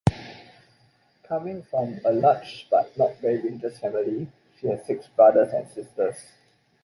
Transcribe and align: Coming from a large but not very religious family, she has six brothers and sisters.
Coming 1.25 1.61
from 1.61 1.99
a 2.03 2.11
large 2.11 2.65
but 2.71 2.97
not 2.97 3.17
very 3.19 3.37
religious 3.37 3.77
family, 3.77 4.29
she 4.59 4.65
has 4.65 4.83
six 4.83 5.05
brothers 5.09 5.53
and 5.53 5.69
sisters. 5.69 6.15